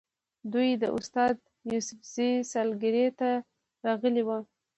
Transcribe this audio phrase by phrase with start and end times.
[0.53, 1.35] دوی د استاد
[1.71, 3.29] یوسفزي سالګرې ته
[3.85, 4.39] راغلي وو.